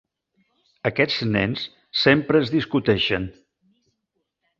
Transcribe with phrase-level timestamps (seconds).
[0.89, 1.65] Aquests nens
[2.05, 3.29] sempre es discuteixen.